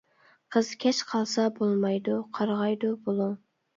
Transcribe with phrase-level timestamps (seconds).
[0.55, 3.37] قىز كەچ قالسا بولمايدۇ، قارغايدۇ بۇلۇڭ.